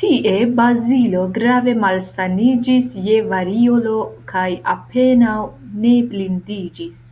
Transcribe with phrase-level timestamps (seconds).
[0.00, 3.96] Tie Bazilo grave malsaniĝis je variolo
[4.36, 5.38] kaj apenaŭ
[5.88, 7.04] ne blindiĝis.